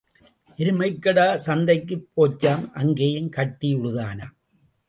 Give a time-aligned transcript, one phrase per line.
[0.59, 4.35] எருமைக்கடா சந்தைக்குப் போச்சாம் அங்கேயும் கட்டி உழுதானாம்.